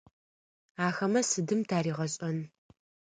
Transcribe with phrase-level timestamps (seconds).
[0.87, 2.37] Ахэмэ сыдым таригъэшӏэн?